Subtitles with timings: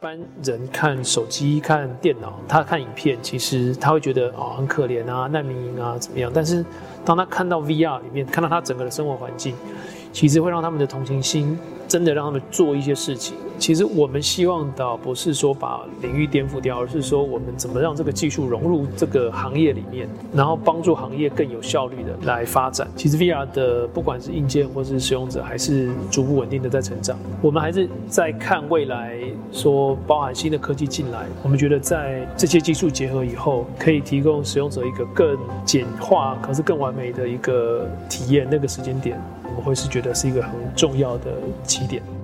[0.00, 6.30] 般人看手机、看电脑，他看影片，其实他会觉得啊很可怜啊，难民营啊怎么样？
[6.34, 6.64] 但是
[7.04, 9.54] 当他看到 VR 里面，看到他整个的生活环境，
[10.12, 11.58] 其实会让他们的同情心。
[11.88, 13.36] 真的让他们做一些事情。
[13.58, 22.86] 其实我们希望的不是说把领域颠覆掉，而是说我们怎么让这个技术融入这个行业里面，然后帮助行业更有效率的来发展。
[22.96, 27.18] 其实 VR 的不管是硬件或是使用者，还是逐步稳定的在成长。
[27.40, 29.18] 我们还是在看未来，
[29.50, 35.34] 说包含新的科技进来，我们觉得在这些技术结合以后，可以提供使用者一个更
[35.64, 38.46] 简化，可是更完美的一个体验。
[38.50, 39.18] 那个时间点。
[39.48, 41.32] 我们会是觉得是一个很重要的
[41.76, 42.15] 起点。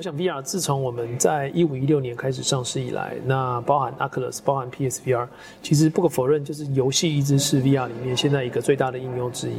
[0.00, 5.28] 我想 VR 自从我们在一五一六年开始上市以来，那包含 Oculus，包含 PSVR，
[5.62, 9.56] 其实不可否认，就是游戏一直是 VR 里面现在一个最大的应用之一。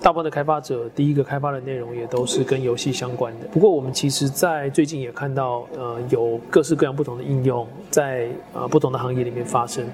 [0.00, 3.46] 大部分的开发者第一个开发的内容也都是跟游戏相关的。
[3.48, 9.86] 不过我们其实，在最近也看到，呃，有各式各样不同的应用在呃不同的行业里面发生。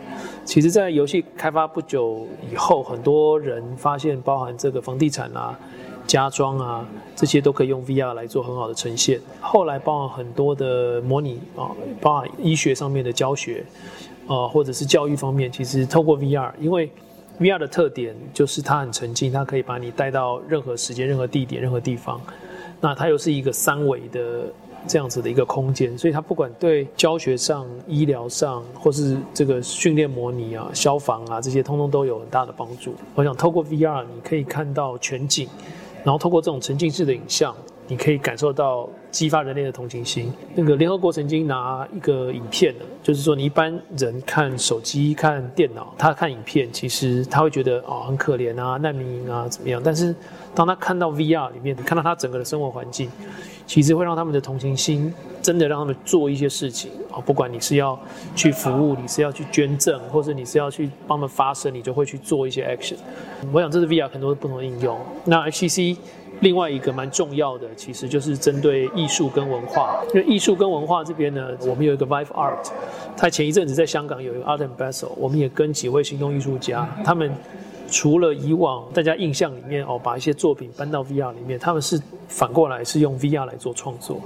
[0.45, 5.59] 其实，在游戏开发不久以后，很多人发现，包含这个房地产啊。
[6.07, 9.21] 家装啊，这些都可以用 VR 来做很好的呈现。
[9.41, 13.65] 后来包含很多的模拟啊，包含医学上面的教学，
[14.27, 16.91] 啊，或者是教育方面，其实透过 VR，因为
[17.41, 22.21] VR 的特点就是它很沉浸，它可以把你带到任何时间、任何地点、任何地方。
[22.81, 24.43] 那它又是一个三维的
[24.87, 32.95] 这样子的一个空间，所以它不管对教学上、医疗上，或是这个训练模拟啊、消防啊这些，通通都有很大的帮助。
[33.15, 35.49] 我想透过 VR，你可以看到全景。
[36.05, 37.53] 然后通过这种沉浸式的影像，
[37.89, 40.31] 你可以感受到激发人类的同情心。
[40.55, 49.81] 那个联合国曾经拿一个影片呢，就是说你一般人看手机、看电脑，他看影片，其实他会觉得哦很可怜啊，难民营啊怎么样？
[49.83, 50.15] 但是
[50.55, 53.11] 当他看到 VR 里面，看到他整个的生活环境，
[53.67, 55.13] 其实会让他们的同情心
[55.45, 57.21] 真的让他们做一些事情啊。
[57.21, 57.97] 不管你是要
[58.35, 62.97] 去服务，你是要去捐赠，或者你是要去帮他们发声，你就会去做一些 action。
[63.53, 64.99] 我想这是 VR 很多不同的应用。
[65.27, 65.99] 那 HTC
[66.41, 70.03] 另外一个蛮重要的，其实就是针对艺术跟文化。
[70.15, 72.71] 因为艺术跟文化这边呢，我们有一个 Vive Art，
[73.17, 77.31] 它前一阵子在香港有一个 Art and Basel，我们也跟几位行动艺术家，他们
[77.89, 84.21] 除了以往大家印象里面哦，把一些作品搬到 VR 里面，他们是反过来是用 VR 来做创作。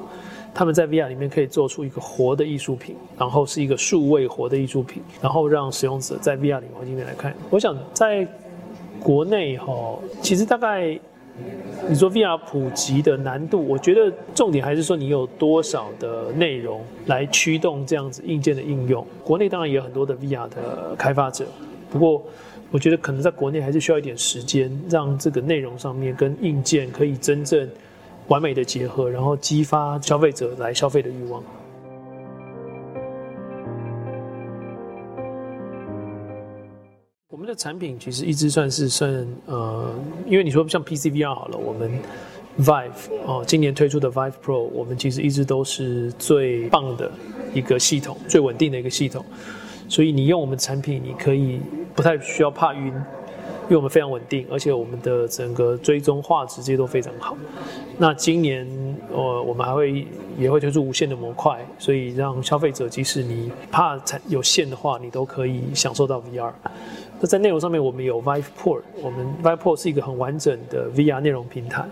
[0.54, 7.34] 他们在 VR 里面可以做出一个活的艺术品，然后是一个数位活的艺术品，然后让使用者在 VR 里环境里面来看。
[7.50, 8.26] 我想在
[9.00, 10.98] 国内哈，其实大概
[11.88, 19.06] 你说 VR 普及的难度，我觉得重点还是说你有多少的内容来驱动这样子硬件的应用。
[19.22, 21.46] 国内当然也有很多的 VR 的开发者，
[21.90, 22.24] 不过
[22.72, 27.68] 我觉得可能在国内还是需要一点时间，让这个内容上面跟硬件可以真正
[28.28, 31.42] 完美的结合，然后激发消费者来消费的欲望。
[37.30, 39.94] 我们的产品其实一直算是算呃，
[40.26, 41.90] 因为你说像 PCVR 好了，我们
[42.58, 42.90] Vive
[43.24, 47.10] 哦，今年推出的 Vive Pro，我们其实一直都是最棒的
[47.54, 49.24] 一个系统，最稳定的一个系统。
[49.88, 51.60] 所以你用我们产品，你可以
[51.94, 52.92] 不太需要怕晕，
[53.68, 57.36] 因为我们非常稳定，而且我们的整个追踪画质这些都非常好。
[57.98, 58.66] 那今年
[59.12, 60.06] 呃，我们还会
[60.38, 66.50] 也会推出无线的模块，所以让消费者即使你怕有线的话，你都可以享受到 VR。
[67.20, 71.84] 那在内容上面，我们有 VivePort，我们 VivePort 是一个很完整的 VR 内容平台。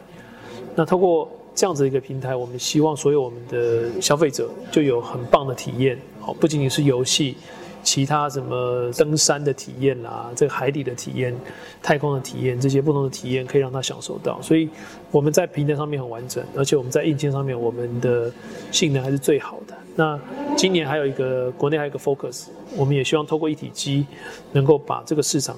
[0.75, 5.99] 那透过这样子一个平台，我们希望所有我们的消费者就有很棒的体验。
[6.21, 7.37] 好，不仅仅是游戏，
[7.87, 11.33] 其他什么登山的体验啦，这个海底的体验、
[11.81, 14.43] 太空的体验，这些不同的体验可以让他享受到。
[14.43, 14.69] 所以
[15.13, 18.31] 我们在平台上面很完整，而且我们在硬件上面，我们的
[18.72, 19.75] 性能还是最好的。
[19.95, 20.19] 那
[20.57, 24.05] 今年还有一个国内还有一个 Focus，我们也希望透过一体机，
[24.51, 25.57] 能够把这个市场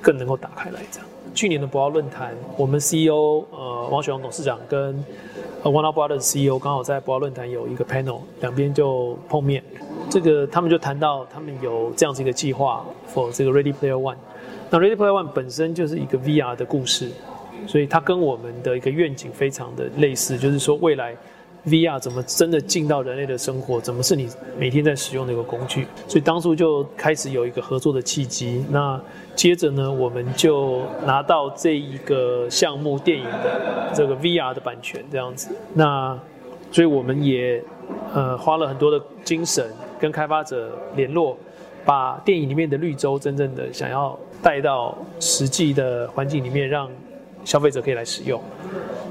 [0.00, 0.80] 更能够打开来。
[0.92, 4.94] 这样，去年的博鳌论坛，我们 CEO 呃王雪红董事长跟
[5.64, 9.62] One Brothers CEO 刚好在博鳌论坛有一个 panel，两边就碰面，
[10.10, 14.16] 这个他们就谈到他们有这样子一个计划 for 这个 Ready Player One。
[14.70, 17.10] 那 Ready Player One 本身就是一个 VR 的故事，
[17.66, 21.16] 所以它跟我们的一个愿景非常的类似，就是说未来。
[21.66, 24.26] VR 怎么真的进到人类的生活，怎么是你
[24.56, 25.86] 每天在使用的一个工具。
[26.06, 28.64] 所以当初就开始有一个合作的契机。
[28.70, 28.98] 那
[29.34, 35.54] 接着呢，我们就拿到这一个项目电影的这个 VR 的版权，这样子。
[35.74, 36.18] 那
[36.70, 37.62] 所以我们也
[38.14, 41.36] 呃花了很多的精神跟开发者联络，
[41.84, 46.88] 把电影里面的绿洲真正的想要带到实际的环境里面，让
[47.44, 48.40] 消费者可以来使用。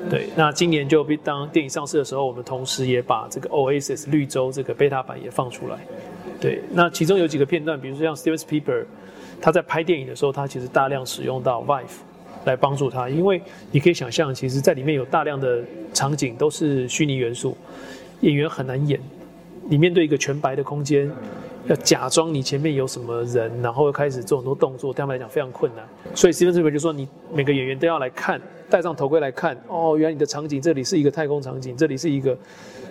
[0.10, 5.78] 对，那今年就当电影上市的时候，我们同时也把这个 Oasis 绿洲这个 beta 版也放出来。
[6.40, 8.86] 对，那其中有几个片段，比如说像 Steven Spielberg，
[9.42, 11.84] 他在拍电影的时候，他其实大量使用到 Vive
[12.46, 13.42] 来帮助他，因为
[13.72, 15.62] 你可以想象，其实在里面有大量的
[15.94, 17.58] 场景都是虚拟元素，
[18.22, 19.00] 演员很难演。
[19.70, 21.12] 你面对一个全白的空间，
[21.68, 25.86] 要假装你前面有什么人，然后开始做很多动作，对他们来讲非常困难。
[26.16, 28.42] 所以 Steven s p i e l 就说，你每个演员都要来看。
[28.70, 32.38] 戴上头盔来看，哦，原来你的场景这里是一个太空场景，这里是一个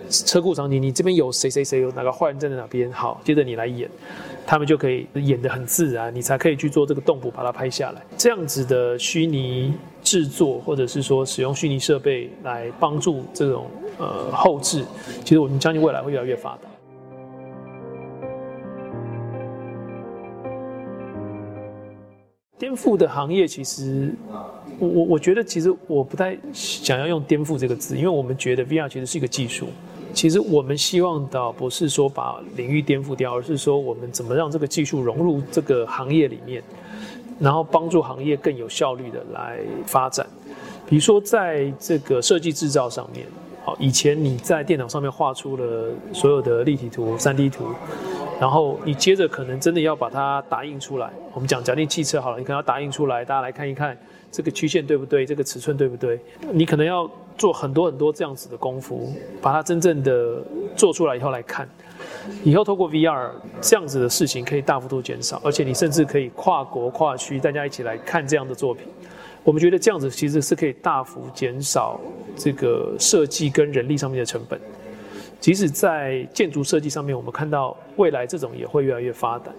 [0.09, 2.91] 车库场景，你这边有谁谁谁，有哪个坏人站在哪边？
[2.91, 3.89] 好，接着你来演，
[4.45, 8.01] 他们就可以演得很自然，你才可以去做这个动捕，把它拍下来。
[8.17, 13.67] 这样子的虚拟制作，或者是说使用虚拟设备来帮助这种
[13.97, 14.83] 呃后置，
[15.23, 16.69] 其实我们相信未来会越来越发达。
[22.57, 24.13] 颠覆的行业其实。
[24.79, 29.69] 我我我觉得其实我不太想要用颠覆这个字，因为我们觉得 VR 其实是一个技术。
[30.17, 36.63] 其实我们希望的不是说把领域颠覆掉，而是说我们怎么让这个技术融入这个行业里面，
[37.39, 40.25] 然后帮助行业更有效率的来发展。
[40.87, 43.27] 比如说在这个设计制造上面，
[43.63, 47.65] 好，以前你在电脑上面画出了所有的立体图、三 D 图，
[48.39, 51.11] 然后你接着可能真的要把它打印出来。
[51.35, 53.95] 我们讲假定汽车好了，你可能要打印出来，大家来看一看。
[54.31, 55.25] 这个曲线对不对？
[55.27, 56.19] 这个尺寸对不对？
[56.51, 60.41] 你可能要做很多很多这样子的功夫，把它真正的
[60.75, 61.67] 做出来以后来看。
[62.43, 63.29] 以后透过 VR
[63.61, 68.85] 这样子的事情可以大幅度减少，而且你甚至可以跨国跨区，大家一起来看这样的作品。
[69.43, 71.99] 我们觉得这样子其实是可以大幅减少
[72.35, 74.59] 这个设计跟人力上面的成本。
[75.39, 79.51] 即使在建筑设计上面，我们看到未来这种也会越来越发达。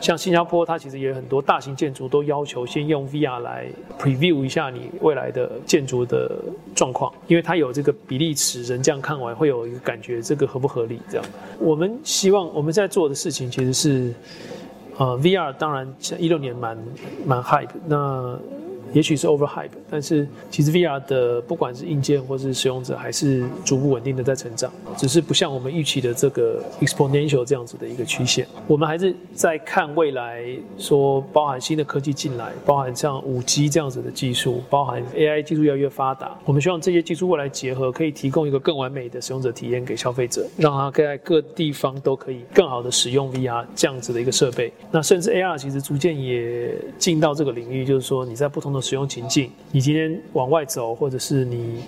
[0.00, 3.66] 像新加坡，它其实也有很多大型建筑都要求先用 VR 来
[3.98, 6.38] preview 一下你未来的建筑的
[6.74, 11.00] 状况，因为它有这个比例尺，人这样看完会有一个感觉，这个合不合理？
[11.08, 11.24] 这样，
[11.58, 14.14] 我们希望我们在做的事情其实是，
[14.98, 16.78] 呃，VR 当然像一六年蛮
[17.24, 18.38] 蛮 hype，那。
[18.92, 28.46] 也许是 overhype，但是其实 VR 的不管是硬件或是使用者，还是逐步稳定的在成长，只是不像我们预期的这个 exponential 这样子的一个曲线。
[28.66, 30.44] 我们还是在看未来，
[30.78, 36.36] 说包含新的科技进来，包含像五 G 这样子的技术，包含 AI 技术越来越发达。
[36.44, 44.72] 我们希望这些技术未来结合，可以提供一个更完美的使用者体验给消费者，让他在各地方都可以更好的使用 VR 这样子的一个设备。
[44.90, 51.84] 那甚至 AR 其实逐渐也进到这个领域，就是说你在不同的使用情境，你今天往外走，或者是你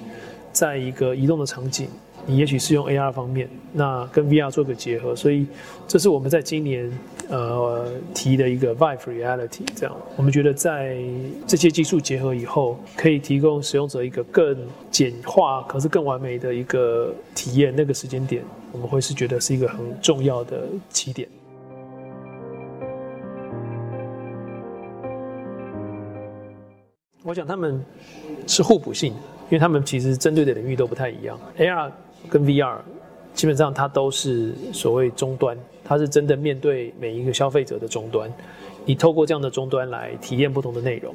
[0.52, 1.88] 在一个移动的场景，
[2.25, 5.46] 你也许是用 AR 方面，那跟 VR 做个结合，所以
[5.88, 6.91] 这是我们在今年
[7.29, 9.62] 呃提的一个 Vive Reality。
[9.75, 10.96] 这样，我们觉得在
[11.46, 14.56] 这些技术结合以后，可以提供使用者一个更
[14.90, 17.75] 简化，可是更完美的一个体验。
[17.76, 18.43] 那个时间点，
[18.73, 21.29] 我们会是觉得是一个很重要的起点。
[27.35, 27.85] 我想他们
[28.47, 31.37] 是互补性的，因为他们其实针对的领域都不太一样。
[31.59, 31.91] AR
[32.31, 32.76] 跟 VR
[33.35, 38.33] 基本上它都是所谓终端，它是真的面对每一个消费者的终端，
[38.85, 41.12] 你透过这样的终端来体验不同的内容。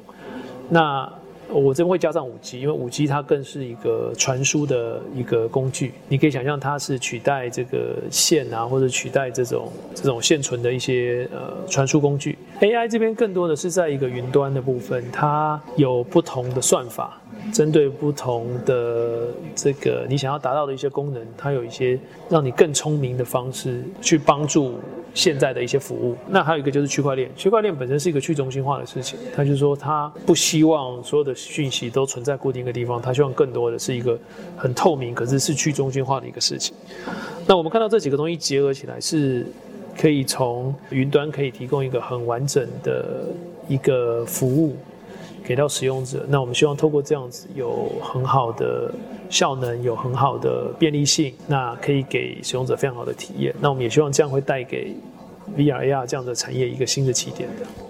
[0.68, 1.10] 那
[1.48, 5.94] 我这边会加上五 G，因为五 G 它更是一个传输的一个工具。
[6.10, 12.38] 你可以想象它是取代这个线啊，或者取代这种这种现存的一些呃传输工具。
[12.60, 17.20] AI 这边更多的是在一个云端的部分，它有不同的算法，
[17.54, 22.00] 针对不同的这个你想要达到的一些功能，它有一些
[22.30, 24.75] 让你更聪明的方式去帮助。
[25.12, 27.30] 现在的一些服务，那还有一个就是区块链。
[27.36, 34.18] 区块链本身是一个去中心化的事情，它就是说它不希望所有的讯息都存在固定的地方，它希望更多的是一个
[34.56, 36.75] 很透明，可是是去中心化的一个事情。
[37.48, 39.48] 那我们看到这几个东西结合起来，是
[39.98, 43.25] 可以从云端可以提供一个很完整的
[43.67, 44.75] 一个服务。
[45.41, 48.93] 给到使用者，那我们希望透过这样子有很好的
[49.31, 53.51] 效能，有很好的便利性，那可以给使用者非常好的体验。
[53.60, 54.96] 那我们也希望这样会带给
[55.58, 57.88] VR AR 这样的产业一个新的起点的。